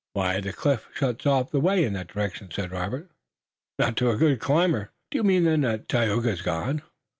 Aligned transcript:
"Why, 0.13 0.41
the 0.41 0.51
cliff 0.51 0.89
shuts 0.95 1.27
off 1.27 1.51
the 1.51 1.59
way 1.59 1.83
in 1.83 1.93
that 1.93 2.07
direction!" 2.07 2.49
said 2.49 2.71
Robert. 2.71 3.11
"Not 3.77 3.95
to 3.97 4.09
a 4.09 4.17
good 4.17 4.39
climber." 4.39 4.89
"Do 5.11 5.19
you 5.19 5.23
mean, 5.23 5.43
then, 5.43 5.61
that 5.61 5.87
Tayoga 5.87 6.29
is 6.31 6.41
gone?" 6.41 6.81